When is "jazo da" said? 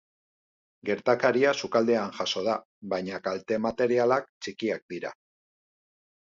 2.21-2.57